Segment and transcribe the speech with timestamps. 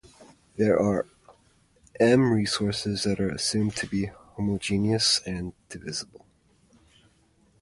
[0.55, 1.05] There are
[1.99, 6.25] "m" resources that are assumed to be "homogeneous" and "divisible".